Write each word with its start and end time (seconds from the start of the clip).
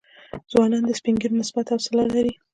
ځوانان 0.51 0.83
د 0.85 0.91
سپین 0.99 1.15
ږیرو 1.21 1.39
نسبت 1.41 1.65
حوصله 1.73 2.03
لري. 2.15 2.33